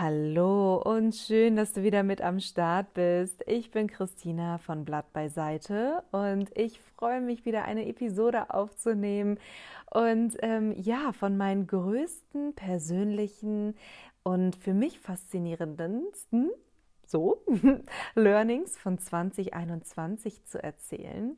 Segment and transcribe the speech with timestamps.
[0.00, 3.42] Hallo und schön, dass du wieder mit am Start bist.
[3.48, 9.40] Ich bin Christina von Blatt beiseite und ich freue mich wieder eine Episode aufzunehmen
[9.90, 13.74] und ähm, ja, von meinen größten persönlichen
[14.22, 16.52] und für mich faszinierendsten
[17.04, 17.42] so
[18.14, 21.36] Learnings von 2021 zu erzählen.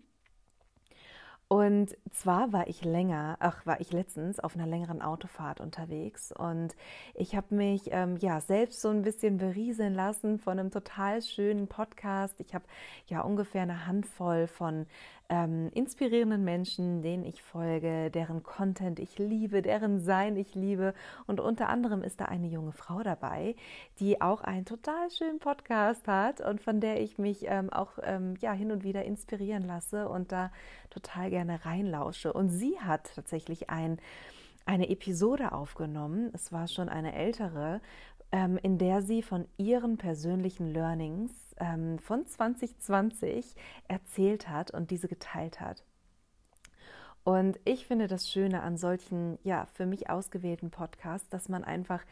[1.52, 6.76] Und zwar war ich länger, ach, war ich letztens auf einer längeren Autofahrt unterwegs und
[7.12, 11.66] ich habe mich ähm, ja selbst so ein bisschen berieseln lassen von einem total schönen
[11.66, 12.38] Podcast.
[12.38, 12.66] Ich habe
[13.08, 14.86] ja ungefähr eine Handvoll von
[15.30, 20.92] ähm, inspirierenden Menschen, denen ich folge, deren Content ich liebe, deren Sein ich liebe.
[21.26, 23.54] Und unter anderem ist da eine junge Frau dabei,
[24.00, 28.34] die auch einen total schönen Podcast hat und von der ich mich ähm, auch ähm,
[28.40, 30.50] ja, hin und wieder inspirieren lasse und da
[30.90, 32.32] total gerne reinlausche.
[32.32, 33.98] Und sie hat tatsächlich ein
[34.66, 36.30] eine Episode aufgenommen.
[36.32, 37.80] Es war schon eine ältere,
[38.32, 43.54] in der sie von ihren persönlichen Learnings ähm, von 2020
[43.88, 45.84] erzählt hat und diese geteilt hat.
[47.24, 52.02] Und ich finde das Schöne an solchen, ja, für mich ausgewählten Podcasts, dass man einfach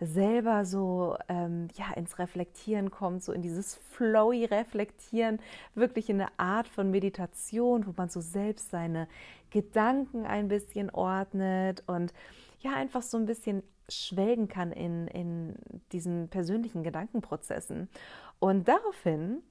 [0.00, 5.40] selber so ähm, ja, ins Reflektieren kommt, so in dieses flowy Reflektieren,
[5.74, 9.08] wirklich in eine Art von Meditation, wo man so selbst seine
[9.50, 12.12] Gedanken ein bisschen ordnet und
[12.60, 15.54] ja, einfach so ein bisschen schwelgen kann in, in
[15.92, 17.88] diesen persönlichen Gedankenprozessen.
[18.38, 19.42] Und daraufhin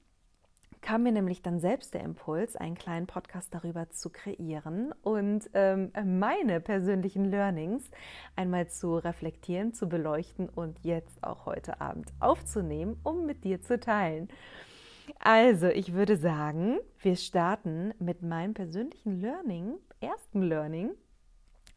[0.80, 5.92] kam mir nämlich dann selbst der Impuls, einen kleinen Podcast darüber zu kreieren und ähm,
[6.18, 7.90] meine persönlichen Learnings
[8.36, 13.78] einmal zu reflektieren, zu beleuchten und jetzt auch heute Abend aufzunehmen, um mit dir zu
[13.78, 14.28] teilen.
[15.18, 20.90] Also, ich würde sagen, wir starten mit meinem persönlichen Learning, ersten Learning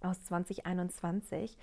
[0.02, 1.58] aus 2021.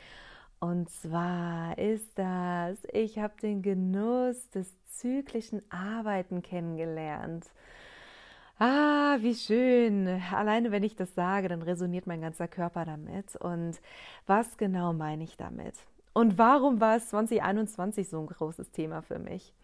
[0.61, 7.47] Und zwar ist das, ich habe den Genuss des zyklischen Arbeiten kennengelernt.
[8.59, 10.07] Ah, wie schön.
[10.35, 13.37] Alleine wenn ich das sage, dann resoniert mein ganzer Körper damit.
[13.37, 13.81] Und
[14.27, 15.75] was genau meine ich damit?
[16.13, 19.55] Und warum war es 2021 so ein großes Thema für mich?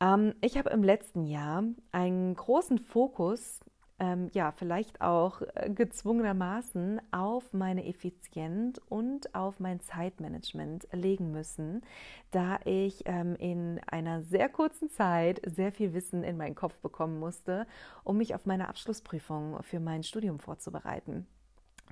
[0.00, 3.60] Ähm, ich habe im letzten Jahr einen großen Fokus
[3.98, 11.82] ähm, ja, vielleicht auch äh, gezwungenermaßen auf meine Effizienz und auf mein Zeitmanagement legen müssen,
[12.30, 17.18] da ich ähm, in einer sehr kurzen Zeit sehr viel Wissen in meinen Kopf bekommen
[17.20, 17.66] musste,
[18.02, 21.26] um mich auf meine Abschlussprüfung für mein Studium vorzubereiten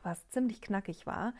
[0.03, 1.33] was ziemlich knackig war.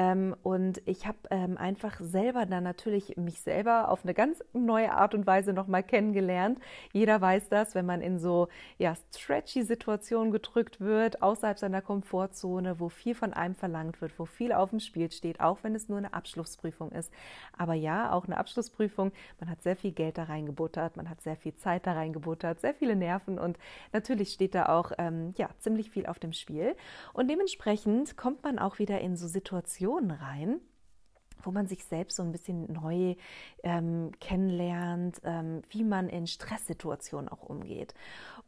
[0.00, 4.92] Ähm, und ich habe ähm, einfach selber dann natürlich mich selber auf eine ganz neue
[4.92, 6.58] Art und Weise nochmal kennengelernt.
[6.92, 12.80] Jeder weiß das, wenn man in so ja, stretchy Situationen gedrückt wird, außerhalb seiner Komfortzone,
[12.80, 15.90] wo viel von einem verlangt wird, wo viel auf dem Spiel steht, auch wenn es
[15.90, 17.12] nur eine Abschlussprüfung ist.
[17.58, 21.36] Aber ja, auch eine Abschlussprüfung, man hat sehr viel Geld da reingebuttert, man hat sehr
[21.36, 23.58] viel Zeit da reingebuttert, sehr viele Nerven und
[23.92, 26.74] natürlich steht da auch ähm, ja, ziemlich viel auf dem Spiel.
[27.12, 30.60] Und dementsprechend kommt man auch wieder in so Situationen, Situationen rein,
[31.42, 33.14] wo man sich selbst so ein bisschen neu
[33.62, 37.94] ähm, kennenlernt, ähm, wie man in Stresssituationen auch umgeht.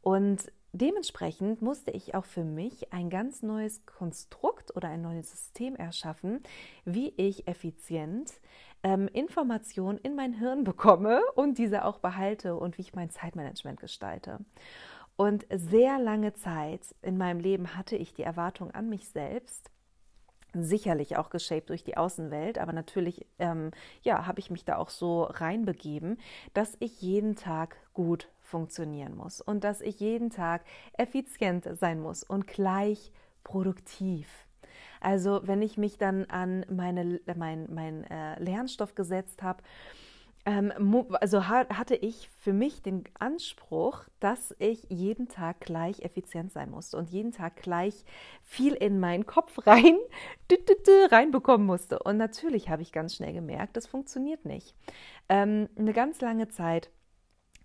[0.03, 5.75] Und dementsprechend musste ich auch für mich ein ganz neues Konstrukt oder ein neues System
[5.77, 6.43] erschaffen,
[6.85, 8.33] wie ich effizient
[8.83, 13.81] ähm, Informationen in mein Hirn bekomme und diese auch behalte und wie ich mein Zeitmanagement
[13.81, 14.39] gestalte.
[15.17, 19.71] Und sehr lange Zeit in meinem Leben hatte ich die Erwartung an mich selbst,
[20.55, 23.71] sicherlich auch geshaped durch die Außenwelt, aber natürlich ähm,
[24.03, 26.19] ja, habe ich mich da auch so reinbegeben,
[26.55, 30.63] dass ich jeden Tag gut funktionieren muss und dass ich jeden Tag
[30.99, 33.13] effizient sein muss und gleich
[33.45, 34.29] produktiv.
[35.01, 39.63] Also wenn ich mich dann an meine, mein, mein äh, Lernstoff gesetzt habe,
[40.45, 46.97] also hatte ich für mich den Anspruch, dass ich jeden Tag gleich effizient sein musste
[46.97, 48.05] und jeden Tag gleich
[48.43, 49.99] viel in meinen Kopf rein
[51.11, 52.01] reinbekommen musste.
[52.01, 54.75] Und natürlich habe ich ganz schnell gemerkt, das funktioniert nicht.
[55.29, 56.91] Ähm, eine ganz lange Zeit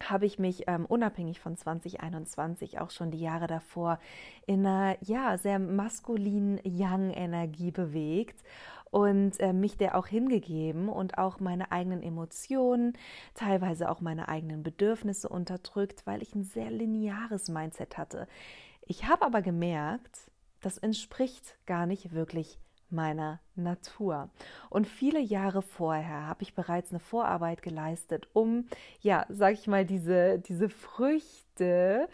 [0.03, 3.99] habe ich mich ähm, unabhängig von 2021 auch schon die Jahre davor
[4.45, 8.43] in einer ja sehr maskulinen Young-Energie bewegt
[8.91, 12.93] und äh, mich der auch hingegeben und auch meine eigenen Emotionen,
[13.33, 18.27] teilweise auch meine eigenen Bedürfnisse unterdrückt, weil ich ein sehr lineares Mindset hatte.
[18.85, 20.31] Ich habe aber gemerkt,
[20.61, 24.29] das entspricht gar nicht wirklich meiner Natur.
[24.69, 28.67] Und viele Jahre vorher habe ich bereits eine Vorarbeit geleistet, um,
[29.01, 32.07] ja, sag ich mal, diese, diese Früchte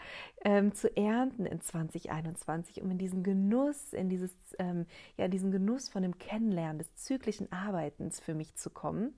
[0.44, 4.86] ähm, zu ernten in 2021, um in diesen Genuss, in dieses, ähm,
[5.16, 9.14] ja, diesen Genuss von dem Kennenlernen des zyklischen Arbeitens für mich zu kommen.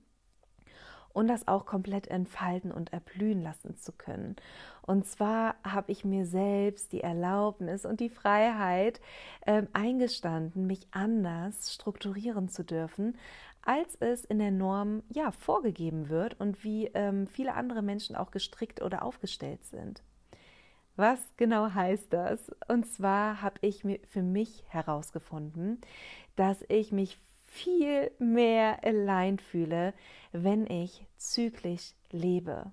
[1.17, 4.35] Und das auch komplett entfalten und erblühen lassen zu können.
[4.83, 9.01] Und zwar habe ich mir selbst die Erlaubnis und die Freiheit
[9.41, 13.17] äh, eingestanden, mich anders strukturieren zu dürfen,
[13.63, 18.29] als es in der Norm ja vorgegeben wird und wie ähm, viele andere Menschen auch
[18.29, 20.03] gestrickt oder aufgestellt sind.
[20.97, 22.51] Was genau heißt das?
[22.67, 25.81] Und zwar habe ich mir für mich herausgefunden,
[26.35, 27.17] dass ich mich
[27.47, 29.93] viel mehr allein fühle,
[30.31, 32.71] wenn ich zyklisch lebe,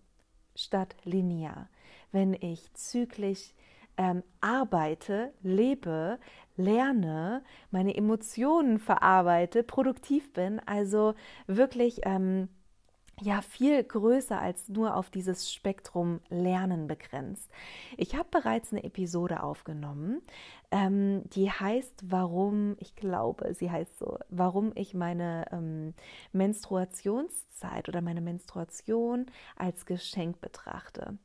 [0.54, 1.68] statt linear.
[2.12, 3.54] Wenn ich zyklisch
[3.96, 6.18] ähm, arbeite, lebe,
[6.56, 11.14] lerne, meine Emotionen verarbeite, produktiv bin, also
[11.46, 12.48] wirklich ähm,
[13.20, 17.50] ja viel größer als nur auf dieses Spektrum Lernen begrenzt.
[17.96, 20.20] Ich habe bereits eine Episode aufgenommen,
[20.70, 25.94] ähm, die heißt, warum, ich glaube, sie heißt so, warum ich meine ähm,
[26.32, 29.26] Menstruationszeit oder meine Menstruation
[29.56, 31.18] als Geschenk betrachte.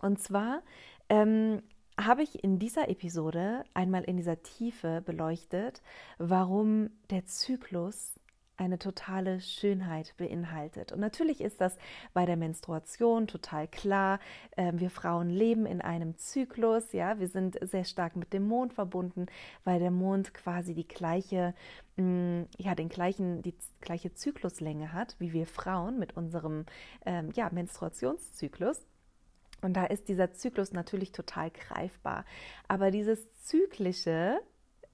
[0.00, 0.62] Und zwar
[1.08, 1.62] ähm,
[1.98, 5.82] habe ich in dieser Episode einmal in dieser Tiefe beleuchtet,
[6.18, 8.18] warum der Zyklus
[8.56, 10.92] eine totale Schönheit beinhaltet.
[10.92, 11.76] Und natürlich ist das
[12.12, 14.20] bei der Menstruation total klar.
[14.56, 18.74] Ähm, wir Frauen leben in einem Zyklus, ja, wir sind sehr stark mit dem Mond
[18.74, 19.26] verbunden,
[19.64, 21.54] weil der Mond quasi die gleiche,
[21.96, 26.66] mm, ja, den gleichen, die gleiche Zykluslänge hat, wie wir Frauen mit unserem
[27.06, 28.86] ähm, ja, Menstruationszyklus.
[29.62, 32.24] Und da ist dieser Zyklus natürlich total greifbar.
[32.68, 34.40] Aber dieses Zyklische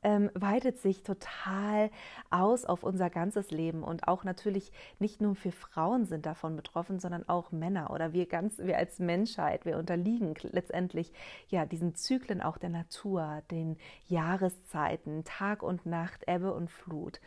[0.03, 1.91] ähm, weitet sich total
[2.31, 7.00] aus auf unser ganzes Leben und auch natürlich nicht nur für Frauen sind davon betroffen,
[7.00, 11.12] sondern auch Männer oder wir ganz, wir als Menschheit, wir unterliegen letztendlich
[11.49, 17.21] ja diesen Zyklen auch der Natur, den Jahreszeiten, Tag und Nacht, Ebbe und Flut.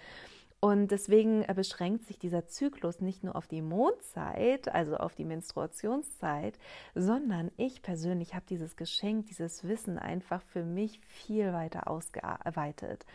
[0.63, 5.25] Und deswegen äh, beschränkt sich dieser Zyklus nicht nur auf die Mondzeit, also auf die
[5.25, 6.59] Menstruationszeit,
[6.93, 13.07] sondern ich persönlich habe dieses Geschenk, dieses Wissen einfach für mich viel weiter ausgeweitet.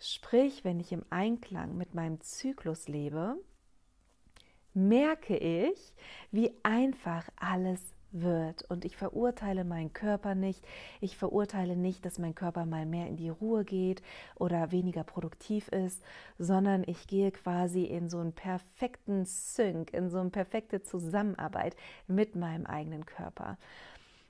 [0.00, 3.36] Sprich, wenn ich im Einklang mit meinem Zyklus lebe,
[4.72, 5.94] merke ich,
[6.32, 7.80] wie einfach alles
[8.20, 8.62] wird.
[8.70, 10.64] Und ich verurteile meinen Körper nicht.
[11.00, 14.02] Ich verurteile nicht, dass mein Körper mal mehr in die Ruhe geht
[14.34, 16.02] oder weniger produktiv ist,
[16.38, 21.76] sondern ich gehe quasi in so einen perfekten Sync, in so eine perfekte Zusammenarbeit
[22.06, 23.58] mit meinem eigenen Körper.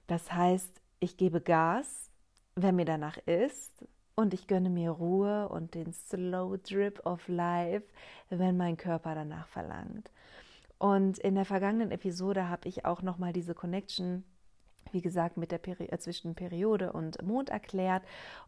[0.07, 2.11] Das heißt, ich gebe Gas,
[2.55, 3.85] wenn mir danach ist,
[4.19, 7.87] und ich gönne mir Ruhe und den Slow Drip of Life,
[8.31, 10.11] wenn mein Körper danach verlangt.
[10.79, 14.25] Und in der vergangenen Episode habe ich auch nochmal diese Connection
[14.93, 18.03] wie gesagt, mit der Peri äh, zwischen Periode und Mond erklärt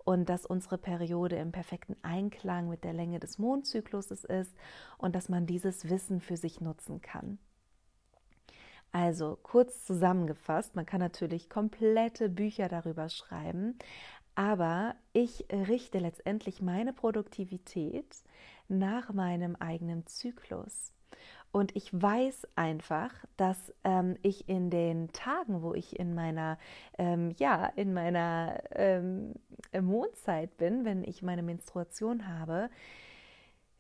[0.05, 4.55] und dass unsere Periode im perfekten Einklang mit der Länge des Mondzykluses ist
[4.99, 7.39] und dass man dieses Wissen für sich nutzen kann.
[8.91, 13.79] Also kurz zusammengefasst, man kann natürlich komplette Bücher darüber schreiben,
[14.35, 18.23] aber ich richte letztendlich meine Produktivität
[18.69, 20.93] nach meinem eigenen Zyklus.
[21.59, 26.57] Und ich weiß einfach, dass ähm, ich in den Tagen, wo ich in meiner,
[26.99, 29.35] ähm, ja, in meiner ähm,
[29.73, 32.71] Mondzeit bin, wenn ich meine Menstruation habe,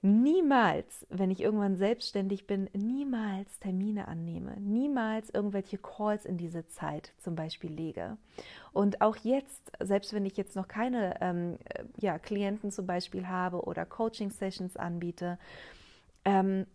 [0.03, 7.13] niemals, wenn ich irgendwann selbstständig bin, niemals Termine annehme, niemals irgendwelche Calls in diese Zeit
[7.19, 8.17] zum Beispiel lege.
[8.73, 11.59] Und auch jetzt, selbst wenn ich jetzt noch keine ähm,
[11.97, 15.39] ja, Klienten zum Beispiel habe oder Coaching-Sessions anbiete,
[16.25, 16.67] ähm,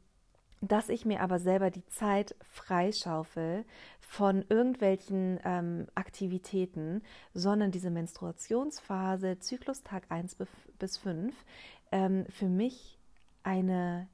[0.68, 3.66] dass ich mir aber selber die Zeit freischaufel
[4.00, 7.02] von irgendwelchen ähm, Aktivitäten,
[7.34, 10.38] sondern diese Menstruationsphase, Zyklustag 1
[10.80, 11.36] bis 5,
[11.92, 12.98] ähm, für mich
[13.44, 14.08] eine,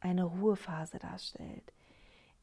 [0.00, 1.72] eine Ruhephase darstellt.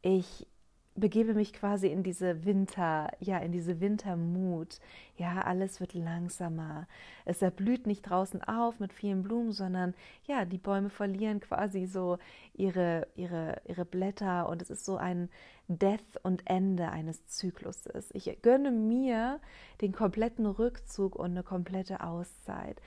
[0.01, 0.45] Ich
[0.95, 4.79] begebe mich quasi in diese Winter, ja, in diese Wintermut.
[5.17, 6.87] Ja, alles wird langsamer.
[7.25, 9.93] Es erblüht nicht draußen auf mit vielen Blumen, sondern
[10.25, 12.17] ja, die Bäume verlieren quasi so
[12.53, 15.29] ihre, ihre, ihre Blätter und es ist so ein
[15.67, 18.09] Death und Ende eines Zykluses.
[18.13, 19.39] Ich gönne mir
[19.81, 22.81] den kompletten Rückzug und eine komplette Auszeit.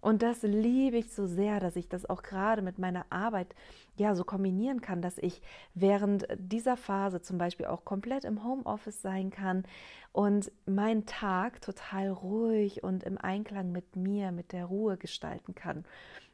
[0.00, 3.54] Und das liebe ich so sehr, dass ich das auch gerade mit meiner Arbeit
[3.96, 5.42] ja so kombinieren kann, dass ich
[5.74, 9.64] während dieser Phase zum Beispiel auch komplett im Homeoffice sein kann
[10.12, 15.84] und meinen Tag total ruhig und im Einklang mit mir, mit der Ruhe gestalten kann.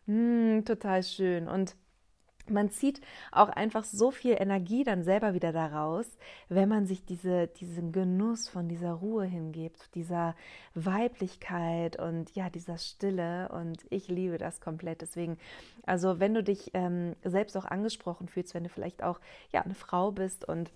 [0.07, 1.49] Mm, total schön.
[1.49, 1.77] Und
[2.51, 3.01] man zieht
[3.33, 6.07] auch einfach so viel Energie dann selber wieder daraus,
[6.49, 10.35] wenn man sich diese, diesen Genuss von dieser Ruhe hingibt, dieser
[10.75, 13.49] Weiblichkeit und ja, dieser Stille.
[13.51, 15.01] Und ich liebe das komplett.
[15.01, 15.39] Deswegen,
[15.85, 19.21] also wenn du dich ähm, selbst auch angesprochen fühlst, wenn du vielleicht auch
[19.53, 20.71] ja eine Frau bist und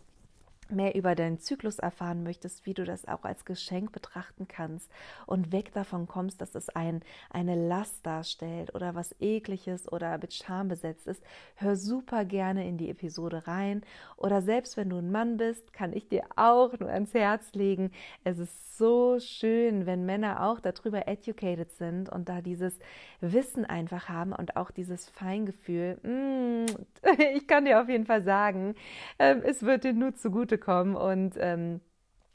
[0.72, 4.90] mehr über deinen Zyklus erfahren möchtest, wie du das auch als Geschenk betrachten kannst
[5.26, 10.34] und weg davon kommst, dass es ein, eine Last darstellt oder was ekliges oder mit
[10.34, 11.22] Scham besetzt ist,
[11.56, 13.82] hör super gerne in die Episode rein.
[14.16, 17.90] Oder selbst wenn du ein Mann bist, kann ich dir auch nur ans Herz legen.
[18.24, 22.78] Es ist so schön, wenn Männer auch darüber educated sind und da dieses
[23.20, 25.98] Wissen einfach haben und auch dieses Feingefühl.
[26.02, 26.64] Mm,
[27.36, 28.74] ich kann dir auf jeden Fall sagen,
[29.18, 31.80] ähm, es wird dir nur zugute kommen und ähm,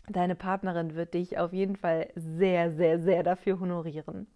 [0.10, 4.28] deine Partnerin wird dich auf jeden Fall sehr, sehr, sehr dafür honorieren.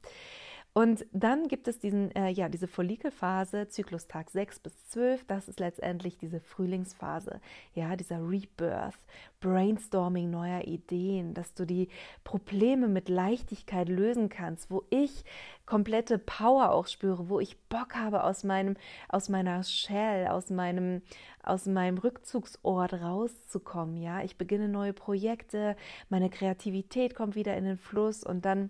[0.74, 5.60] Und dann gibt es diesen, äh, ja, diese Follikelphase, Zyklustag 6 bis 12, das ist
[5.60, 7.41] letztendlich diese Frühlingsphase,
[7.74, 8.93] ja, dieser Rebirth,
[9.39, 11.89] Brainstorming neuer Ideen, dass du die
[12.24, 15.25] Probleme mit Leichtigkeit lösen kannst, wo ich
[15.65, 18.77] komplette Power auch spüre, wo ich Bock habe aus meinem,
[19.08, 21.01] aus meiner Shell, aus meinem,
[21.50, 24.22] aus meinem Rückzugsort rauszukommen, ja.
[24.24, 25.75] Ich beginne neue Projekte,
[26.10, 28.70] meine Kreativität kommt wieder in den Fluss und dann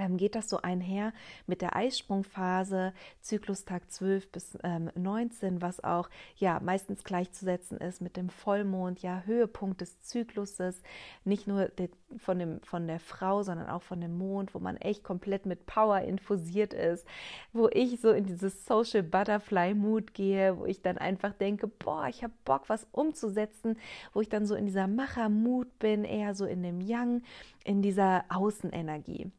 [0.00, 1.12] ähm, geht das so einher
[1.46, 8.16] mit der Eisprungphase, Zyklustag 12 bis ähm, 19, was auch ja meistens gleichzusetzen ist mit
[8.16, 10.82] dem Vollmond, ja Höhepunkt des Zykluses,
[11.24, 14.76] nicht nur de, von, dem, von der Frau, sondern auch von dem Mond, wo man
[14.78, 17.06] echt komplett mit Power infusiert ist,
[17.52, 22.08] wo ich so in dieses Social Butterfly Mood gehe, wo ich dann einfach denke, boah,
[22.08, 23.76] ich habe Bock, was umzusetzen,
[24.12, 27.22] wo ich dann so in dieser Macher Mood bin, eher so in dem Yang,
[27.64, 29.30] in dieser Außenenergie.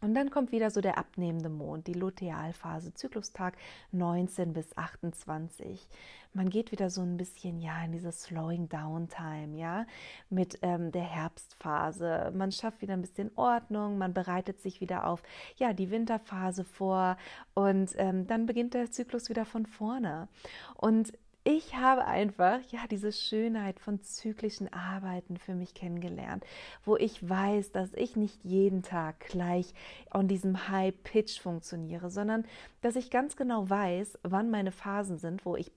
[0.00, 3.56] Und dann kommt wieder so der abnehmende Mond, die Lutealphase, Zyklustag
[3.92, 5.88] 19 bis 28.
[6.34, 9.86] Man geht wieder so ein bisschen ja in diese Slowing Down Time, ja,
[10.28, 12.32] mit ähm, der Herbstphase.
[12.34, 15.22] Man schafft wieder ein bisschen Ordnung, man bereitet sich wieder auf
[15.56, 17.16] ja die Winterphase vor
[17.54, 20.28] und ähm, dann beginnt der Zyklus wieder von vorne.
[20.74, 21.12] Und
[21.50, 26.44] ich habe einfach ja diese Schönheit von zyklischen Arbeiten für mich kennengelernt,
[26.84, 29.72] wo ich weiß, dass ich nicht jeden Tag gleich
[30.10, 32.44] an diesem High Pitch funktioniere, sondern
[32.82, 35.72] dass ich ganz genau weiß, wann meine Phasen sind, wo ich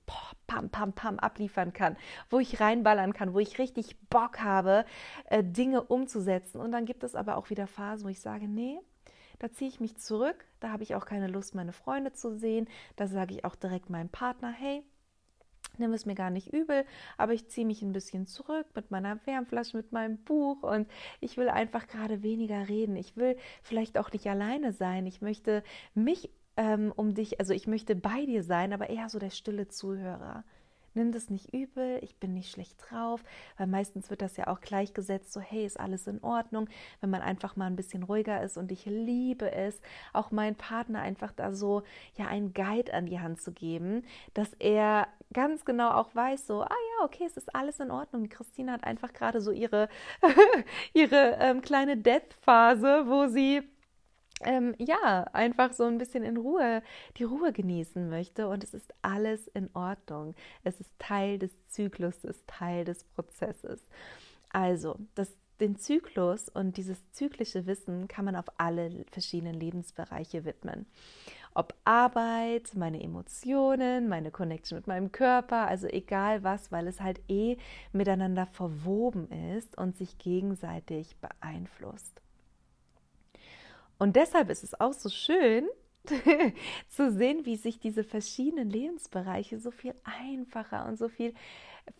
[0.45, 1.95] pam pam pam abliefern kann,
[2.29, 4.83] wo ich reinballern kann, wo ich richtig Bock habe,
[5.29, 6.59] äh, Dinge umzusetzen.
[6.59, 8.77] Und dann gibt es aber auch wieder Phasen, wo ich sage, nee,
[9.39, 12.67] da ziehe ich mich zurück, da habe ich auch keine Lust, meine Freunde zu sehen.
[12.97, 14.83] Da sage ich auch direkt meinem Partner, hey,
[15.81, 16.85] nimm es mir gar nicht übel,
[17.17, 20.87] aber ich ziehe mich ein bisschen zurück mit meiner Wärmflasche, mit meinem Buch und
[21.19, 22.95] ich will einfach gerade weniger reden.
[22.95, 25.05] Ich will vielleicht auch nicht alleine sein.
[25.05, 29.19] Ich möchte mich ähm, um dich, also ich möchte bei dir sein, aber eher so
[29.19, 30.45] der stille Zuhörer
[30.93, 33.23] nimm das nicht übel, ich bin nicht schlecht drauf,
[33.57, 36.69] weil meistens wird das ja auch gleichgesetzt, so hey, ist alles in Ordnung,
[36.99, 39.81] wenn man einfach mal ein bisschen ruhiger ist und ich liebe es,
[40.13, 41.83] auch meinen Partner einfach da so
[42.17, 46.61] ja einen Guide an die Hand zu geben, dass er ganz genau auch weiß, so,
[46.61, 48.29] ah ja, okay, es ist alles in Ordnung.
[48.29, 49.89] Christine hat einfach gerade so ihre,
[50.93, 53.61] ihre ähm, kleine Death-Phase, wo sie
[54.43, 56.81] ähm, ja, einfach so ein bisschen in Ruhe,
[57.17, 58.47] die Ruhe genießen möchte.
[58.47, 60.35] Und es ist alles in Ordnung.
[60.63, 63.87] Es ist Teil des Zyklus, es ist Teil des Prozesses.
[64.49, 70.87] Also, das, den Zyklus und dieses zyklische Wissen kann man auf alle verschiedenen Lebensbereiche widmen.
[71.53, 77.19] Ob Arbeit, meine Emotionen, meine Connection mit meinem Körper, also egal was, weil es halt
[77.27, 77.57] eh
[77.91, 82.21] miteinander verwoben ist und sich gegenseitig beeinflusst.
[83.97, 85.67] Und deshalb ist es auch so schön
[86.89, 91.33] zu sehen, wie sich diese verschiedenen Lebensbereiche so viel einfacher und so viel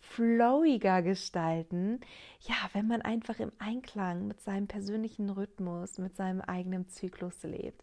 [0.00, 2.00] flowiger gestalten.
[2.40, 7.82] Ja, wenn man einfach im Einklang mit seinem persönlichen Rhythmus, mit seinem eigenen Zyklus lebt.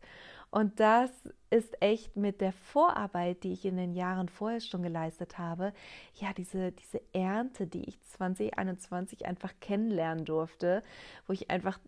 [0.51, 1.11] Und das
[1.51, 5.73] ist echt mit der Vorarbeit, die ich in den Jahren vorher schon geleistet habe,
[6.15, 10.83] ja, diese, diese Ernte, die ich 2021 einfach kennenlernen durfte,
[11.27, 11.79] wo ich einfach,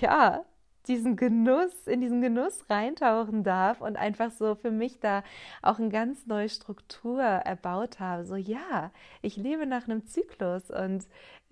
[0.00, 0.44] ja,
[0.86, 5.22] diesen Genuss, in diesen Genuss reintauchen darf und einfach so für mich da
[5.62, 8.24] auch eine ganz neue Struktur erbaut habe.
[8.24, 8.90] So, ja,
[9.22, 11.06] ich lebe nach einem Zyklus und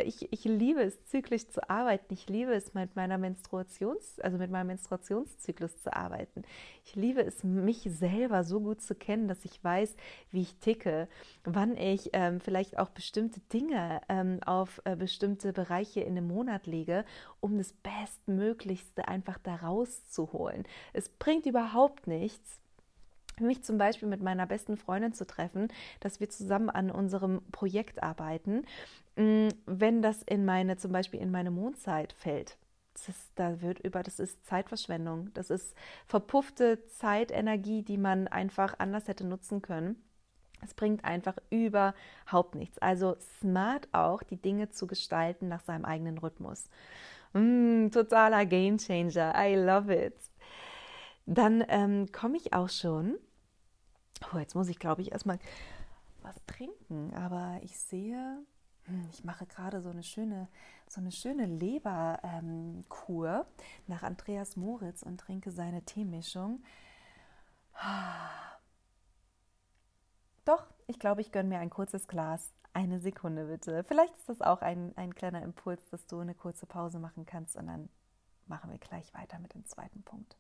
[0.05, 2.15] ich, ich liebe es, zyklisch zu arbeiten.
[2.15, 6.43] Ich liebe es, mit meiner Menstruations, also mit meinem Menstruationszyklus zu arbeiten.
[6.85, 9.97] Ich liebe es, mich selber so gut zu kennen, dass ich weiß,
[10.31, 11.09] wie ich ticke,
[11.45, 16.67] wann ich ähm, vielleicht auch bestimmte Dinge ähm, auf äh, bestimmte Bereiche in einem Monat
[16.67, 17.05] lege,
[17.41, 20.65] um das Bestmöglichste einfach da rauszuholen.
[20.93, 22.61] Es bringt überhaupt nichts,
[23.41, 25.69] mich zum Beispiel mit meiner besten Freundin zu treffen,
[26.01, 28.63] dass wir zusammen an unserem Projekt arbeiten,
[29.67, 32.57] wenn das in meine, zum Beispiel in meine Mondzeit fällt.
[32.93, 35.33] Das ist, da wird über, das ist Zeitverschwendung.
[35.35, 35.75] Das ist
[36.07, 40.03] verpuffte Zeitenergie, die man einfach anders hätte nutzen können.
[40.63, 42.79] Es bringt einfach überhaupt nichts.
[42.79, 46.69] Also smart auch, die Dinge zu gestalten nach seinem eigenen Rhythmus.
[47.33, 49.35] Mm, totaler Gamechanger.
[49.37, 50.17] I love it.
[51.27, 53.19] Dann ähm, komme ich auch schon
[54.33, 55.39] Oh, jetzt muss ich, glaube ich, erstmal
[56.23, 57.15] was trinken.
[57.15, 58.39] Aber ich sehe,
[59.11, 60.49] ich mache gerade so eine schöne,
[60.89, 63.45] so eine schöne Leberkur ähm,
[63.87, 66.63] nach Andreas Moritz und trinke seine Teemischung.
[70.45, 72.53] Doch, ich glaube, ich gönne mir ein kurzes Glas.
[72.73, 73.85] Eine Sekunde bitte.
[73.85, 77.57] Vielleicht ist das auch ein, ein kleiner Impuls, dass du eine kurze Pause machen kannst
[77.57, 77.89] und dann
[78.47, 80.37] machen wir gleich weiter mit dem zweiten Punkt.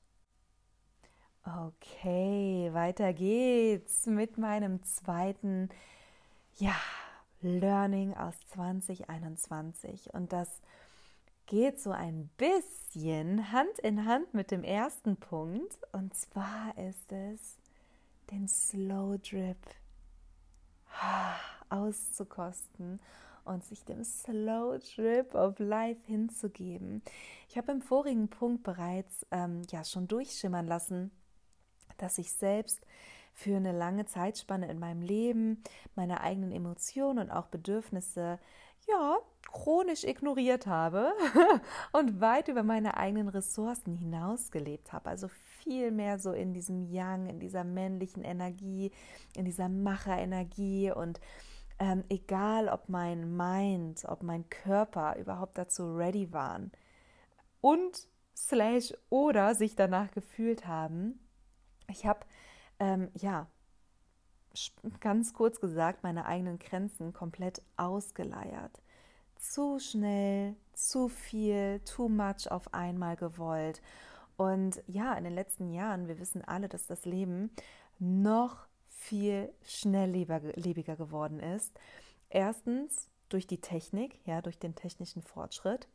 [1.44, 5.68] Okay, weiter geht's mit meinem zweiten,
[6.56, 6.76] ja,
[7.40, 10.12] Learning aus 2021.
[10.14, 10.60] Und das
[11.46, 15.78] geht so ein bisschen Hand in Hand mit dem ersten Punkt.
[15.92, 17.58] Und zwar ist es,
[18.30, 19.56] den Slow Drip
[21.70, 23.00] auszukosten
[23.44, 27.02] und sich dem Slow Drip of Life hinzugeben.
[27.48, 31.10] Ich habe im vorigen Punkt bereits ähm, ja schon durchschimmern lassen,
[31.96, 32.80] dass ich selbst
[33.38, 35.62] für eine lange Zeitspanne in meinem Leben
[35.94, 38.40] meine eigenen Emotionen und auch Bedürfnisse
[38.88, 39.16] ja
[39.52, 41.12] chronisch ignoriert habe
[41.92, 45.08] und weit über meine eigenen Ressourcen hinaus gelebt habe.
[45.08, 45.28] Also
[45.60, 48.90] viel mehr so in diesem Yang, in dieser männlichen Energie,
[49.36, 51.20] in dieser Macherenergie und
[51.78, 56.72] ähm, egal ob mein Mind, ob mein Körper überhaupt dazu ready waren
[57.60, 61.20] und slash oder sich danach gefühlt haben,
[61.90, 62.20] ich habe,
[62.78, 63.46] ähm, ja,
[65.00, 68.80] ganz kurz gesagt, meine eigenen Grenzen komplett ausgeleiert.
[69.36, 73.80] Zu schnell, zu viel, too much auf einmal gewollt.
[74.36, 77.50] Und ja, in den letzten Jahren, wir wissen alle, dass das Leben
[77.98, 81.78] noch viel schnelllebiger geworden ist.
[82.30, 85.88] Erstens durch die Technik, ja, durch den technischen Fortschritt.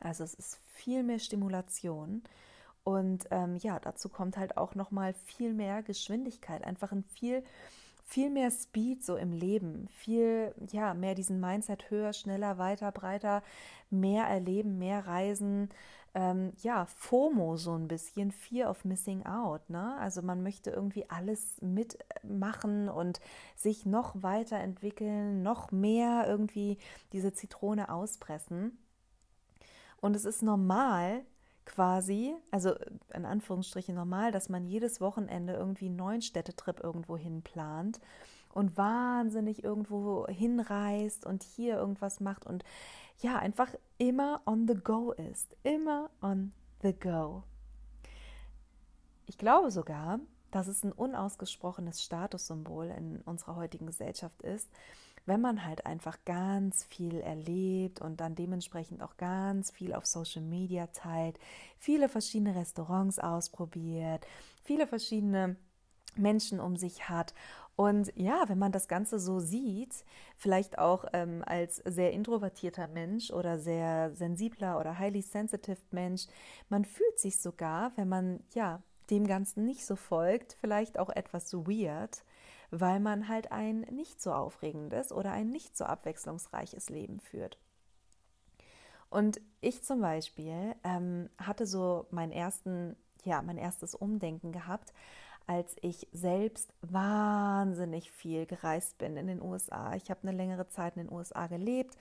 [0.00, 2.22] Also es ist viel mehr Stimulation.
[2.86, 7.42] Und ähm, ja, dazu kommt halt auch noch mal viel mehr Geschwindigkeit, einfach ein viel
[8.04, 13.42] viel mehr Speed so im Leben, viel ja mehr diesen Mindset höher, schneller, weiter, breiter,
[13.90, 15.70] mehr erleben, mehr reisen,
[16.14, 19.96] ähm, ja FOMO so ein bisschen, Fear of Missing Out, ne?
[19.98, 23.18] Also man möchte irgendwie alles mitmachen und
[23.56, 26.78] sich noch weiterentwickeln, noch mehr irgendwie
[27.12, 28.78] diese Zitrone auspressen.
[30.00, 31.24] Und es ist normal,
[31.66, 32.74] quasi, also
[33.12, 38.00] in Anführungsstrichen normal, dass man jedes Wochenende irgendwie einen neuen Städtetrip irgendwo hin plant
[38.54, 42.64] und wahnsinnig irgendwo hinreist und hier irgendwas macht und
[43.18, 45.56] ja, einfach immer on the go ist.
[45.62, 46.52] Immer on
[46.82, 47.42] the go.
[49.26, 54.70] Ich glaube sogar, dass es ein unausgesprochenes Statussymbol in unserer heutigen Gesellschaft ist,
[55.26, 60.42] wenn man halt einfach ganz viel erlebt und dann dementsprechend auch ganz viel auf Social
[60.42, 61.38] Media teilt,
[61.78, 64.26] viele verschiedene Restaurants ausprobiert,
[64.62, 65.56] viele verschiedene
[66.16, 67.34] Menschen um sich hat.
[67.74, 70.06] Und ja, wenn man das Ganze so sieht,
[70.38, 76.26] vielleicht auch ähm, als sehr introvertierter Mensch oder sehr sensibler oder highly sensitive Mensch,
[76.70, 81.52] man fühlt sich sogar, wenn man ja dem Ganzen nicht so folgt, vielleicht auch etwas
[81.52, 82.24] weird
[82.70, 87.58] weil man halt ein nicht so aufregendes oder ein nicht so abwechslungsreiches Leben führt.
[89.08, 94.92] Und ich zum Beispiel ähm, hatte so meinen ersten, ja, mein erstes Umdenken gehabt,
[95.46, 99.94] als ich selbst wahnsinnig viel gereist bin in den USA.
[99.94, 101.96] Ich habe eine längere Zeit in den USA gelebt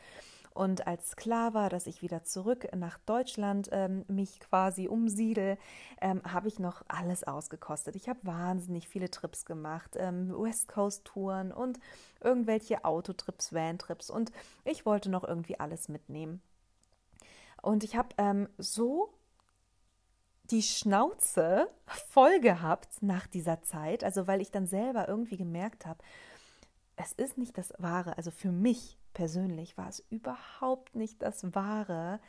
[0.56, 5.58] und als klar war, dass ich wieder zurück nach Deutschland ähm, mich quasi umsiedel,
[6.00, 7.98] ähm, habe ich noch alles ausgekostet.
[7.98, 11.78] Ich habe wahnsinnig viele Trips gemacht, ähm, West Coast Touren und
[12.24, 14.32] irgendwelche Autotrips, Van-Trips und
[14.64, 16.42] ich wollte noch irgendwie alles mitnehmen.
[17.62, 19.10] Und ich habe ähm, so
[20.52, 26.00] die Schnauze voll gehabt nach dieser Zeit, also weil ich dann selber irgendwie gemerkt habe,
[26.98, 32.20] es ist nicht das Wahre, also für mich persönlich war es überhaupt nicht das Wahre,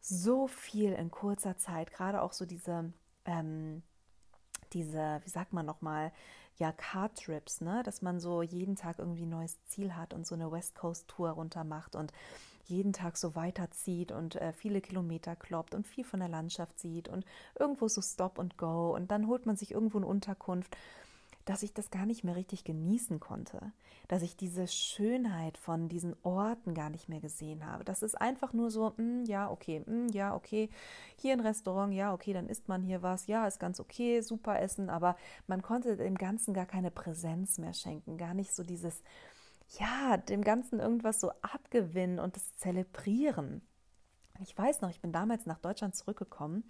[0.00, 2.92] so viel in kurzer Zeit, gerade auch so diese,
[3.24, 3.82] ähm,
[4.72, 6.12] diese, wie sagt man nochmal,
[6.56, 7.82] ja, Car-Trips, ne?
[7.84, 11.30] dass man so jeden Tag irgendwie ein neues Ziel hat und so eine West Coast-Tour
[11.30, 12.12] runter macht und
[12.64, 17.08] jeden Tag so weiterzieht und äh, viele Kilometer kloppt und viel von der Landschaft sieht
[17.08, 17.24] und
[17.58, 20.76] irgendwo so Stop und Go und dann holt man sich irgendwo eine Unterkunft
[21.44, 23.72] dass ich das gar nicht mehr richtig genießen konnte,
[24.08, 27.84] dass ich diese Schönheit von diesen Orten gar nicht mehr gesehen habe.
[27.84, 30.68] Das ist einfach nur so, mm, ja, okay, mm, ja, okay,
[31.16, 34.60] hier ein Restaurant, ja, okay, dann isst man hier was, ja, ist ganz okay, super
[34.60, 39.02] Essen, aber man konnte dem Ganzen gar keine Präsenz mehr schenken, gar nicht so dieses,
[39.78, 43.62] ja, dem Ganzen irgendwas so abgewinnen und das zelebrieren.
[44.42, 46.64] Ich weiß noch, ich bin damals nach Deutschland zurückgekommen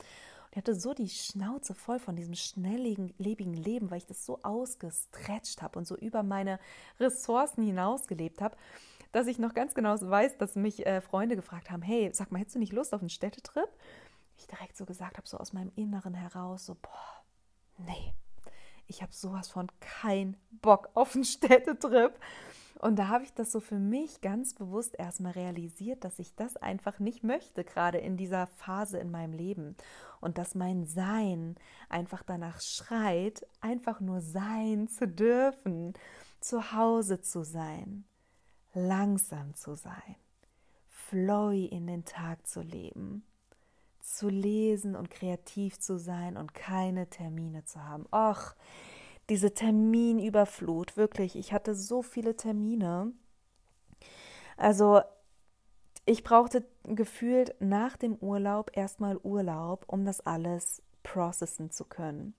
[0.51, 5.63] ich hatte so die Schnauze voll von diesem schnelllebigen Leben, weil ich das so ausgestretcht
[5.63, 6.59] habe und so über meine
[6.99, 8.57] Ressourcen hinausgelebt habe,
[9.13, 12.41] dass ich noch ganz genau weiß, dass mich äh, Freunde gefragt haben, hey, sag mal,
[12.41, 13.69] hättest du nicht Lust auf einen Städtetrip?
[14.39, 17.25] Ich direkt so gesagt habe, so aus meinem Inneren heraus, so, boah,
[17.79, 18.15] nee,
[18.87, 22.19] ich habe sowas von kein Bock auf einen Städtetrip.
[22.81, 26.57] Und da habe ich das so für mich ganz bewusst erstmal realisiert, dass ich das
[26.57, 29.77] einfach nicht möchte, gerade in dieser Phase in meinem Leben.
[30.23, 31.57] Und dass mein Sein
[31.91, 35.93] einfach danach schreit, einfach nur sein zu dürfen,
[36.41, 38.05] zu Hause zu sein,
[38.73, 40.17] langsam zu sein,
[40.89, 43.25] flowy in den Tag zu leben,
[44.01, 48.07] zu lesen und kreativ zu sein und keine Termine zu haben.
[48.11, 48.55] Och,
[49.31, 53.13] diese Terminüberflut, wirklich, ich hatte so viele Termine.
[54.57, 55.01] Also
[56.05, 62.35] ich brauchte gefühlt nach dem Urlaub erstmal Urlaub, um das alles processen zu können.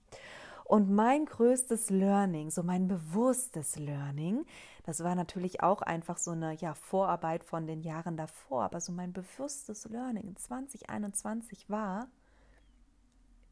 [0.64, 4.44] Und mein größtes Learning, so mein bewusstes Learning,
[4.84, 8.92] das war natürlich auch einfach so eine ja, Vorarbeit von den Jahren davor, aber so
[8.92, 12.08] mein bewusstes Learning in 2021 war,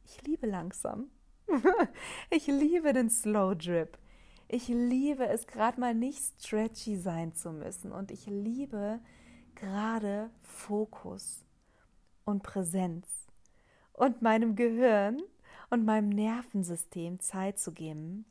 [0.04, 1.10] ich liebe langsam.
[2.30, 3.98] ich liebe den Slow Drip.
[4.48, 9.00] Ich liebe es gerade mal nicht stretchy sein zu müssen und ich liebe
[9.54, 11.44] gerade Fokus
[12.24, 13.06] und Präsenz
[13.92, 15.22] und meinem Gehirn
[15.70, 18.24] und meinem Nervensystem Zeit zu geben,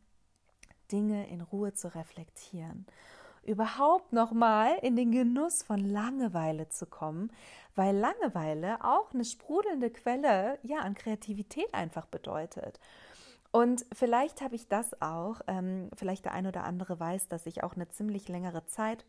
[0.91, 2.86] Dinge in Ruhe zu reflektieren
[3.49, 7.32] überhaupt noch mal in den Genuss von Langeweile zu kommen,
[7.75, 12.79] weil Langeweile auch eine sprudelnde Quelle ja an Kreativität einfach bedeutet.
[13.51, 17.63] Und vielleicht habe ich das auch, ähm, vielleicht der ein oder andere weiß, dass ich
[17.63, 19.05] auch eine ziemlich längere Zeit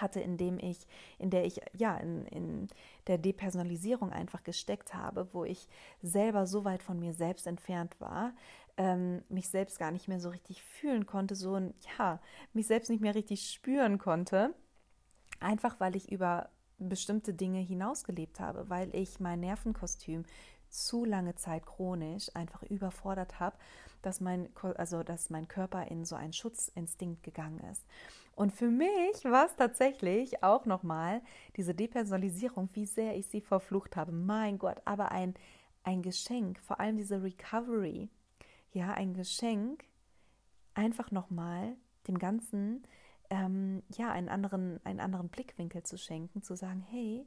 [0.00, 0.86] hatte, in dem ich,
[1.18, 2.68] in der ich ja in, in
[3.06, 5.68] der Depersonalisierung einfach gesteckt habe, wo ich
[6.02, 8.34] selber so weit von mir selbst entfernt war,
[8.76, 12.20] ähm, mich selbst gar nicht mehr so richtig fühlen konnte, so ein, ja,
[12.52, 14.52] mich selbst nicht mehr richtig spüren konnte,
[15.40, 20.24] einfach weil ich über bestimmte Dinge hinausgelebt habe, weil ich mein Nervenkostüm
[20.74, 23.56] zu lange Zeit chronisch einfach überfordert habe,
[24.02, 27.84] dass mein, also dass mein Körper in so einen Schutzinstinkt gegangen ist.
[28.36, 31.22] Und für mich war es tatsächlich auch nochmal
[31.56, 34.10] diese Depersonalisierung, wie sehr ich sie verflucht habe.
[34.10, 35.34] Mein Gott, aber ein,
[35.84, 38.08] ein Geschenk, vor allem diese Recovery,
[38.72, 39.84] ja, ein Geschenk,
[40.74, 41.76] einfach nochmal
[42.08, 42.84] dem Ganzen
[43.30, 47.24] ähm, ja, einen anderen, einen anderen Blickwinkel zu schenken, zu sagen, hey,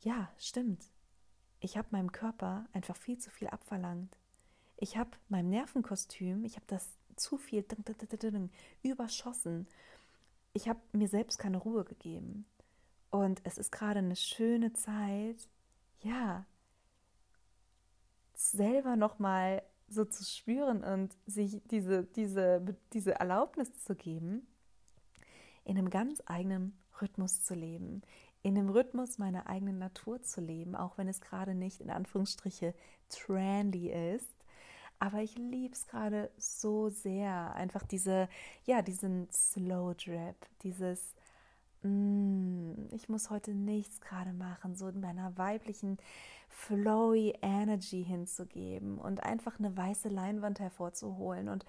[0.00, 0.86] ja, stimmt,
[1.64, 4.14] ich habe meinem Körper einfach viel zu viel abverlangt.
[4.76, 7.64] Ich habe meinem Nervenkostüm, ich habe das zu viel
[8.82, 9.66] überschossen.
[10.52, 12.44] Ich habe mir selbst keine Ruhe gegeben.
[13.10, 15.48] Und es ist gerade eine schöne Zeit,
[16.00, 16.44] ja,
[18.34, 24.46] selber nochmal so zu spüren und sich diese, diese, diese Erlaubnis zu geben,
[25.64, 28.02] in einem ganz eigenen Rhythmus zu leben,
[28.44, 32.74] in dem Rhythmus meiner eigenen Natur zu leben, auch wenn es gerade nicht in Anführungsstriche
[33.08, 34.28] trendy ist.
[34.98, 38.28] Aber ich liebe es gerade so sehr, einfach diese,
[38.64, 41.14] ja, diesen Slow Drip, dieses,
[41.82, 45.96] mm, ich muss heute nichts gerade machen, so in meiner weiblichen
[46.50, 51.64] flowy Energy hinzugeben und einfach eine weiße Leinwand hervorzuholen und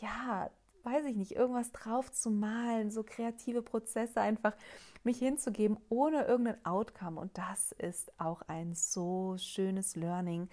[0.00, 0.50] ja,
[0.86, 4.54] weiß ich nicht, irgendwas drauf zu malen, so kreative Prozesse einfach
[5.02, 7.20] mich hinzugeben, ohne irgendein Outcome.
[7.20, 10.48] Und das ist auch ein so schönes Learning,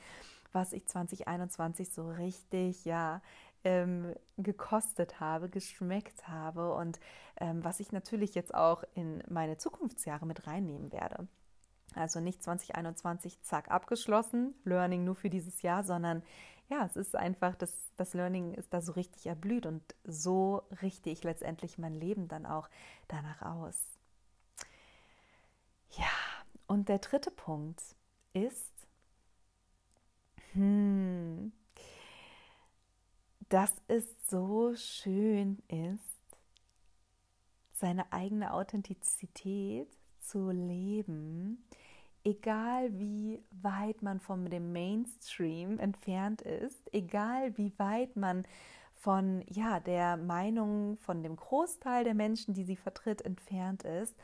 [0.51, 3.21] was ich 2021 so richtig, ja,
[3.63, 6.99] ähm, gekostet habe, geschmeckt habe und
[7.39, 11.27] ähm, was ich natürlich jetzt auch in meine Zukunftsjahre mit reinnehmen werde.
[11.95, 16.23] Also nicht 2021, zack, abgeschlossen, Learning nur für dieses Jahr, sondern
[16.73, 21.11] ja, es ist einfach, das, das Learning ist da so richtig erblüht und so richte
[21.11, 22.67] ich letztendlich mein Leben dann auch
[23.07, 23.77] danach aus.
[25.91, 26.09] Ja,
[26.65, 27.79] und der dritte Punkt
[28.33, 28.71] ist,
[30.53, 31.51] hm,
[33.49, 36.01] dass es so schön ist,
[37.73, 41.63] seine eigene Authentizität zu leben,
[42.23, 48.45] egal wie weit man von dem Mainstream entfernt ist, egal wie weit man
[48.95, 54.15] von ja, der Meinung von dem Großteil der Menschen, die sie vertritt, entfernt ist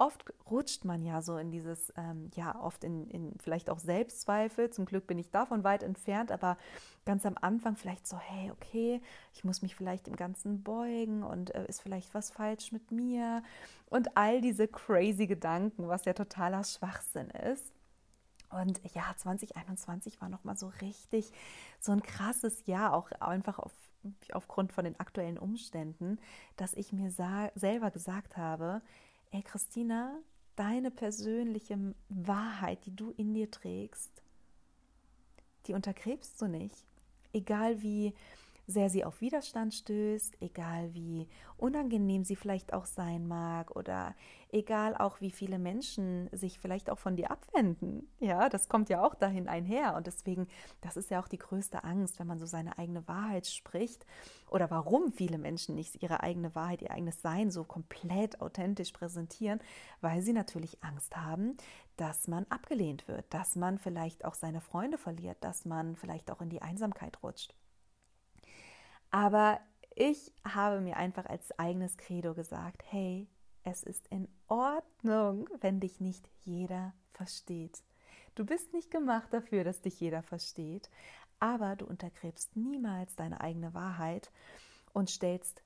[0.00, 4.70] oft rutscht man ja so in dieses, ähm, ja, oft in, in vielleicht auch Selbstzweifel.
[4.70, 6.56] Zum Glück bin ich davon weit entfernt, aber
[7.04, 9.02] ganz am Anfang vielleicht so, hey, okay,
[9.34, 13.42] ich muss mich vielleicht im Ganzen beugen und äh, ist vielleicht was falsch mit mir
[13.90, 17.70] und all diese crazy Gedanken, was ja totaler Schwachsinn ist.
[18.48, 21.30] Und ja, 2021 war nochmal so richtig
[21.78, 23.72] so ein krasses Jahr, auch einfach auf,
[24.32, 26.18] aufgrund von den aktuellen Umständen,
[26.56, 28.80] dass ich mir selber gesagt habe,
[29.30, 30.18] ey Christina,
[30.56, 34.10] deine persönliche Wahrheit, die du in dir trägst,
[35.66, 36.84] die untergräbst du nicht.
[37.32, 38.12] Egal wie
[38.70, 44.14] sehr sie auf Widerstand stößt, egal wie unangenehm sie vielleicht auch sein mag oder
[44.52, 48.08] egal auch wie viele Menschen sich vielleicht auch von dir abwenden.
[48.18, 50.48] Ja, das kommt ja auch dahin einher und deswegen,
[50.80, 54.06] das ist ja auch die größte Angst, wenn man so seine eigene Wahrheit spricht
[54.48, 59.60] oder warum viele Menschen nicht ihre eigene Wahrheit, ihr eigenes Sein so komplett authentisch präsentieren,
[60.00, 61.56] weil sie natürlich Angst haben,
[61.96, 66.40] dass man abgelehnt wird, dass man vielleicht auch seine Freunde verliert, dass man vielleicht auch
[66.40, 67.54] in die Einsamkeit rutscht.
[69.20, 69.60] Aber
[69.94, 73.28] ich habe mir einfach als eigenes Credo gesagt, hey,
[73.64, 77.82] es ist in Ordnung, wenn dich nicht jeder versteht.
[78.34, 80.88] Du bist nicht gemacht dafür, dass dich jeder versteht,
[81.38, 84.32] aber du untergräbst niemals deine eigene Wahrheit
[84.94, 85.62] und stellst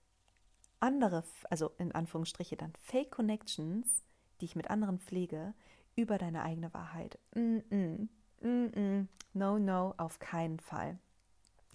[0.80, 4.02] andere, also in Anführungsstriche dann Fake Connections,
[4.40, 5.54] die ich mit anderen pflege,
[5.94, 7.20] über deine eigene Wahrheit.
[7.36, 8.08] Mm -mm,
[8.40, 10.98] mm no, no, auf keinen Fall.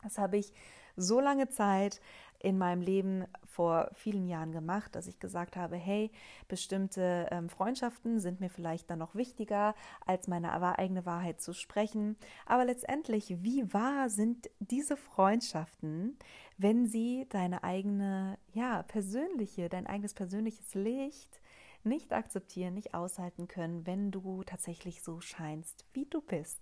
[0.03, 0.51] Das habe ich
[0.99, 2.01] so lange Zeit
[2.41, 6.09] in meinem Leben vor vielen Jahren gemacht, dass ich gesagt habe, hey,
[6.47, 12.15] bestimmte ähm, Freundschaften sind mir vielleicht dann noch wichtiger, als meine eigene Wahrheit zu sprechen.
[12.45, 16.17] Aber letztendlich, wie wahr sind diese Freundschaften,
[16.57, 21.41] wenn sie deine eigene, ja, persönliche, dein eigenes persönliches Licht
[21.83, 26.59] nicht akzeptieren, nicht aushalten können, wenn du tatsächlich so scheinst, wie du bist.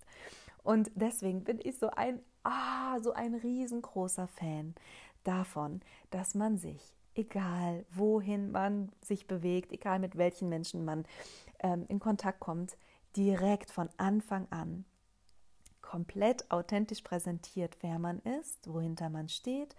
[0.64, 4.74] Und deswegen bin ich so ein ah, so ein riesengroßer Fan
[5.24, 11.06] davon, dass man sich, egal wohin man sich bewegt, egal mit welchen Menschen man
[11.60, 12.78] ähm, in Kontakt kommt,
[13.16, 14.86] direkt von Anfang an
[15.82, 19.76] komplett authentisch präsentiert, wer man ist, wohinter man steht,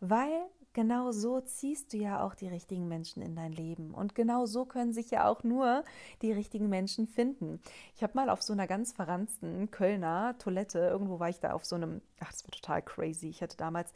[0.00, 3.92] weil genau so ziehst du ja auch die richtigen Menschen in dein Leben.
[3.92, 5.84] Und genau so können sich ja auch nur
[6.22, 7.60] die richtigen Menschen finden.
[7.94, 11.64] Ich habe mal auf so einer ganz verranzten Kölner Toilette, irgendwo war ich da auf
[11.64, 13.28] so einem, ach, das war total crazy.
[13.28, 13.92] Ich hatte damals,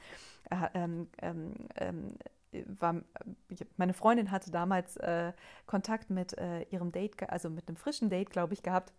[0.50, 2.14] äh, ähm, ähm, ähm
[2.68, 3.02] war,
[3.76, 5.32] meine Freundin hatte damals äh,
[5.66, 8.94] Kontakt mit äh, ihrem Date, also mit einem frischen Date, glaube ich, gehabt.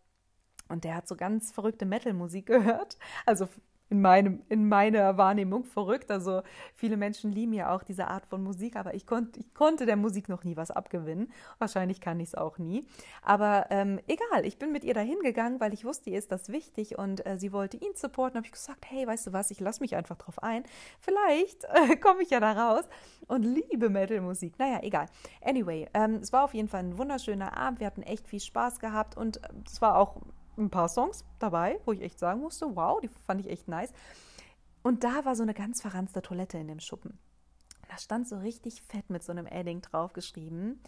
[0.69, 2.97] Und der hat so ganz verrückte Metal-Musik gehört.
[3.25, 3.47] Also
[3.89, 6.11] in, meinem, in meiner Wahrnehmung verrückt.
[6.11, 6.41] Also
[6.75, 9.95] viele Menschen lieben ja auch diese Art von Musik, aber ich, konnt, ich konnte der
[9.95, 11.31] Musik noch nie was abgewinnen.
[11.59, 12.85] Wahrscheinlich kann ich es auch nie.
[13.21, 16.49] Aber ähm, egal, ich bin mit ihr dahin gegangen, weil ich wusste, ihr ist das
[16.49, 18.37] wichtig und äh, sie wollte ihn supporten.
[18.37, 20.63] habe ich gesagt, hey, weißt du was, ich lasse mich einfach drauf ein.
[20.99, 22.85] Vielleicht äh, komme ich ja da raus
[23.27, 24.59] und liebe Metal-Musik.
[24.59, 25.05] Naja, egal.
[25.41, 27.79] Anyway, ähm, es war auf jeden Fall ein wunderschöner Abend.
[27.79, 30.17] Wir hatten echt viel Spaß gehabt und äh, es war auch
[30.57, 33.93] ein paar Songs dabei, wo ich echt sagen musste, wow, die fand ich echt nice.
[34.83, 37.19] Und da war so eine ganz verranzte Toilette in dem Schuppen.
[37.89, 40.81] Da stand so richtig fett mit so einem Edding draufgeschrieben.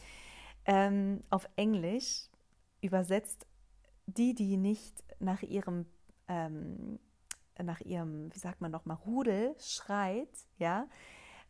[0.66, 2.30] Ähm, auf Englisch
[2.82, 3.46] übersetzt
[4.06, 5.86] die, die nicht nach ihrem,
[6.28, 7.00] ähm,
[7.62, 10.88] nach ihrem, wie sagt man nochmal, Rudel schreit, ja,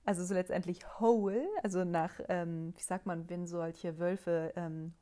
[0.06, 4.94] also so letztendlich whole, also nach, ähm, wie sagt man, wenn solche Wölfe, ähm,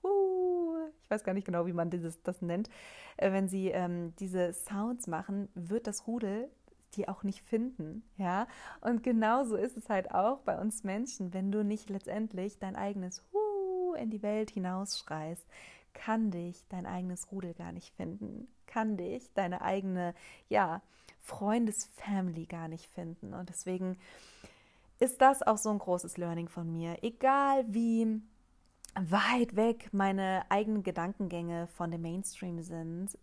[1.07, 2.69] ich weiß gar nicht genau, wie man dieses, das nennt,
[3.15, 6.49] äh, wenn sie ähm, diese Sounds machen, wird das Rudel
[6.95, 8.47] die auch nicht finden, ja.
[8.81, 13.23] Und genauso ist es halt auch bei uns Menschen, wenn du nicht letztendlich dein eigenes
[13.31, 15.45] Hu in die Welt hinausschreist,
[15.93, 20.13] kann dich dein eigenes Rudel gar nicht finden, kann dich deine eigene,
[20.49, 20.81] ja,
[21.19, 23.33] Freundesfamily gar nicht finden.
[23.33, 23.97] Und deswegen
[24.99, 27.03] ist das auch so ein großes Learning von mir.
[27.03, 28.21] Egal wie
[28.99, 33.17] weit weg meine eigenen Gedankengänge von dem Mainstream sind.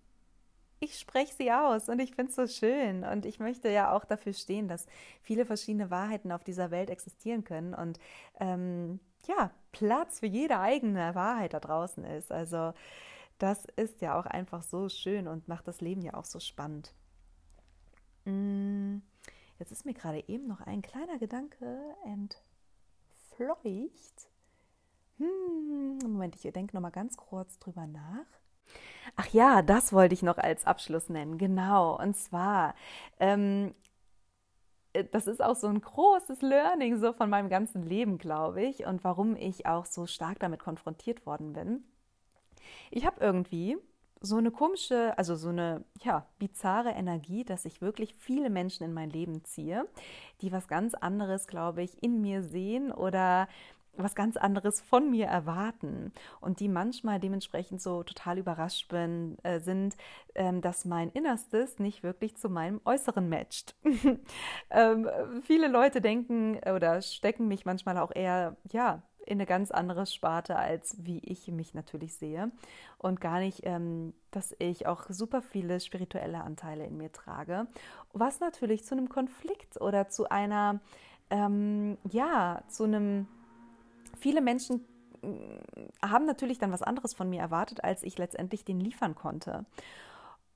[0.80, 3.04] Ich spreche sie aus und ich finde es so schön.
[3.04, 4.86] Und ich möchte ja auch dafür stehen, dass
[5.22, 7.98] viele verschiedene Wahrheiten auf dieser Welt existieren können und
[8.38, 12.30] ähm, ja, Platz für jede eigene Wahrheit da draußen ist.
[12.30, 12.74] Also
[13.38, 16.94] das ist ja auch einfach so schön und macht das Leben ja auch so spannend.
[18.24, 18.98] Mm,
[19.58, 21.78] jetzt ist mir gerade eben noch ein kleiner Gedanke
[23.32, 24.28] entfleucht.
[25.18, 28.26] Hm, Moment, ich denke noch mal ganz kurz drüber nach.
[29.16, 31.98] Ach ja, das wollte ich noch als Abschluss nennen, genau.
[32.00, 32.74] Und zwar,
[33.20, 33.74] ähm,
[34.92, 38.86] äh, das ist auch so ein großes Learning so von meinem ganzen Leben, glaube ich,
[38.86, 41.84] und warum ich auch so stark damit konfrontiert worden bin.
[42.90, 43.76] Ich habe irgendwie
[44.20, 48.94] so eine komische, also so eine ja, bizarre Energie, dass ich wirklich viele Menschen in
[48.94, 49.86] mein Leben ziehe,
[50.40, 53.48] die was ganz anderes, glaube ich, in mir sehen oder
[53.96, 59.60] was ganz anderes von mir erwarten und die manchmal dementsprechend so total überrascht bin, äh,
[59.60, 59.96] sind,
[60.34, 63.76] ähm, dass mein Innerstes nicht wirklich zu meinem Äußeren matcht.
[64.70, 65.08] ähm,
[65.42, 70.56] viele Leute denken oder stecken mich manchmal auch eher, ja, in eine ganz andere Sparte,
[70.56, 72.50] als wie ich mich natürlich sehe.
[72.98, 77.66] Und gar nicht, ähm, dass ich auch super viele spirituelle Anteile in mir trage.
[78.12, 80.80] Was natürlich zu einem Konflikt oder zu einer,
[81.30, 83.26] ähm, ja, zu einem
[84.24, 84.86] viele Menschen
[85.20, 89.66] mm, haben natürlich dann was anderes von mir erwartet, als ich letztendlich den liefern konnte.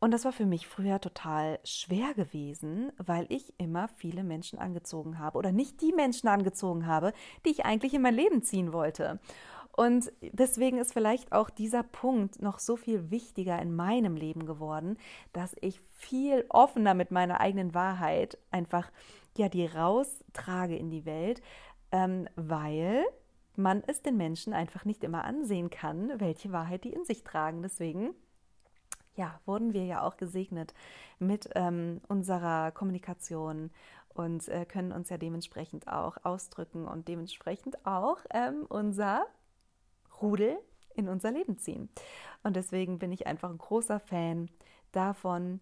[0.00, 5.18] Und das war für mich früher total schwer gewesen, weil ich immer viele Menschen angezogen
[5.18, 7.12] habe oder nicht die Menschen angezogen habe,
[7.44, 9.20] die ich eigentlich in mein Leben ziehen wollte.
[9.72, 14.96] Und deswegen ist vielleicht auch dieser Punkt noch so viel wichtiger in meinem Leben geworden,
[15.34, 18.90] dass ich viel offener mit meiner eigenen Wahrheit einfach
[19.36, 21.42] ja die raustrage in die Welt,
[21.92, 23.04] ähm, weil
[23.58, 27.62] man es den Menschen einfach nicht immer ansehen kann, welche Wahrheit die in sich tragen.
[27.62, 28.14] Deswegen
[29.16, 30.72] ja, wurden wir ja auch gesegnet
[31.18, 33.70] mit ähm, unserer Kommunikation
[34.08, 39.26] und äh, können uns ja dementsprechend auch ausdrücken und dementsprechend auch ähm, unser
[40.22, 40.56] Rudel
[40.94, 41.88] in unser Leben ziehen.
[42.42, 44.48] Und deswegen bin ich einfach ein großer Fan
[44.92, 45.60] davon,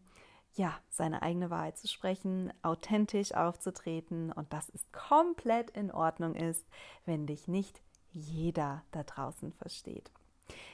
[0.55, 6.67] ja, seine eigene Wahrheit zu sprechen, authentisch aufzutreten und dass es komplett in Ordnung ist,
[7.05, 7.83] wenn dich nicht
[8.17, 10.11] jeder da draußen versteht.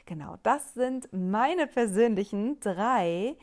[0.07, 3.37] Genau, das sind meine persönlichen drei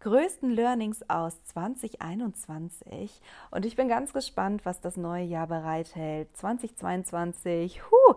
[0.00, 3.20] größten Learnings aus 2021
[3.52, 6.36] und ich bin ganz gespannt, was das neue Jahr bereithält.
[6.36, 8.14] 2022, huh,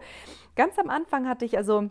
[0.55, 1.89] ganz am Anfang hatte ich also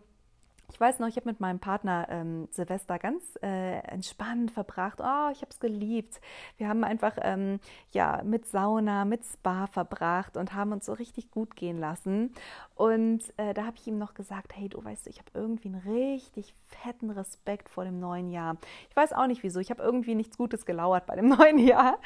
[0.74, 4.98] ich weiß noch, ich habe mit meinem Partner ähm, Silvester ganz äh, entspannt verbracht.
[4.98, 6.20] Oh, ich habe es geliebt.
[6.56, 7.60] Wir haben einfach ähm,
[7.92, 12.34] ja mit Sauna, mit Spa verbracht und haben uns so richtig gut gehen lassen.
[12.74, 15.82] Und äh, da habe ich ihm noch gesagt, hey, du weißt, ich habe irgendwie einen
[15.86, 18.56] richtig fetten Respekt vor dem neuen Jahr.
[18.90, 19.60] Ich weiß auch nicht wieso.
[19.60, 21.98] Ich habe irgendwie nichts Gutes gelauert bei dem neuen Jahr,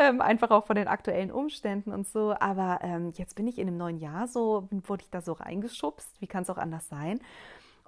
[0.00, 2.34] ähm, einfach auch von den aktuellen Umständen und so.
[2.40, 6.20] Aber ähm, jetzt bin ich in dem neuen Jahr so, wurde ich da so reingeschubst.
[6.20, 7.20] Wie kann es auch anders sein?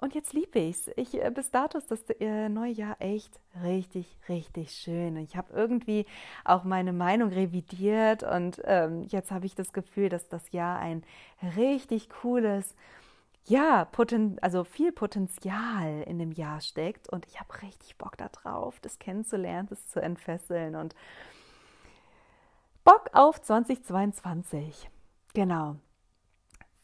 [0.01, 0.91] Und jetzt liebe ich es.
[0.95, 5.17] Ich, äh, bis dato ist das äh, neue Jahr echt richtig, richtig schön.
[5.17, 6.05] Ich habe irgendwie
[6.45, 11.03] auch meine Meinung revidiert und ähm, jetzt habe ich das Gefühl, dass das Jahr ein
[11.57, 12.75] richtig cooles,
[13.45, 18.79] ja, poten also viel Potenzial in dem Jahr steckt und ich habe richtig Bock darauf,
[18.79, 20.95] das kennenzulernen, das zu entfesseln und
[22.85, 24.89] Bock auf 2022.
[25.33, 25.75] Genau.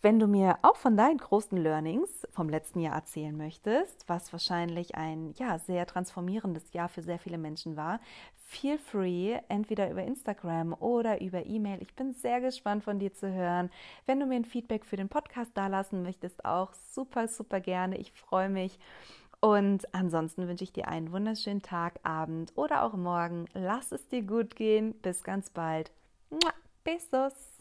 [0.06, 4.94] Wenn du mir auch von deinen großen Learnings vom letzten Jahr erzählen möchtest, was wahrscheinlich
[4.94, 8.00] ein ja, sehr transformierendes Jahr für sehr viele Menschen war,
[8.36, 11.82] feel free, entweder über Instagram oder über E-Mail.
[11.82, 13.72] Ich bin sehr gespannt von dir zu hören.
[14.06, 17.98] Wenn du mir ein Feedback für den Podcast dalassen möchtest, auch super, super gerne.
[17.98, 18.78] Ich freue mich.
[19.40, 23.46] Und ansonsten wünsche ich dir einen wunderschönen Tag, Abend oder auch morgen.
[23.56, 24.94] Lass es dir gut gehen.
[25.02, 25.92] Bis ganz bald.
[26.84, 27.55] Besos.